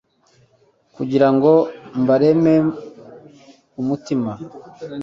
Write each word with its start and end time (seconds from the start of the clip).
kugira 0.95 1.27
ngo 1.33 1.51
mbareme 2.01 2.55
umutima 3.81 4.31